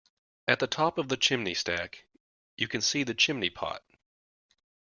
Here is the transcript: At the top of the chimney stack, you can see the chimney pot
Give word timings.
At 0.47 0.57
the 0.57 0.65
top 0.65 0.97
of 0.97 1.09
the 1.09 1.15
chimney 1.15 1.53
stack, 1.53 2.05
you 2.57 2.67
can 2.67 2.81
see 2.81 3.03
the 3.03 3.13
chimney 3.13 3.51
pot 3.51 3.83